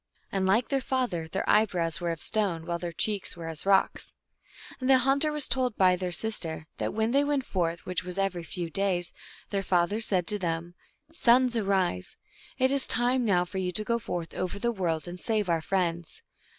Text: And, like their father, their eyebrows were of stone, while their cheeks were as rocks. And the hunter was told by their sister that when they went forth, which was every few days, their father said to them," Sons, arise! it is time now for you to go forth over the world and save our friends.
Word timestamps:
And, 0.31 0.47
like 0.47 0.69
their 0.69 0.81
father, 0.81 1.27
their 1.27 1.47
eyebrows 1.47 2.01
were 2.01 2.09
of 2.11 2.23
stone, 2.23 2.65
while 2.65 2.79
their 2.79 2.91
cheeks 2.91 3.37
were 3.37 3.47
as 3.47 3.67
rocks. 3.67 4.15
And 4.79 4.89
the 4.89 4.97
hunter 4.97 5.31
was 5.31 5.47
told 5.47 5.77
by 5.77 5.95
their 5.95 6.11
sister 6.11 6.65
that 6.79 6.91
when 6.91 7.11
they 7.11 7.23
went 7.23 7.45
forth, 7.45 7.85
which 7.85 8.03
was 8.03 8.17
every 8.17 8.41
few 8.43 8.71
days, 8.71 9.13
their 9.51 9.61
father 9.61 10.01
said 10.01 10.25
to 10.25 10.39
them," 10.39 10.73
Sons, 11.13 11.55
arise! 11.55 12.17
it 12.57 12.71
is 12.71 12.87
time 12.87 13.23
now 13.25 13.45
for 13.45 13.59
you 13.59 13.71
to 13.73 13.83
go 13.83 13.99
forth 13.99 14.33
over 14.33 14.57
the 14.57 14.71
world 14.71 15.07
and 15.07 15.19
save 15.19 15.47
our 15.47 15.61
friends. 15.61 16.23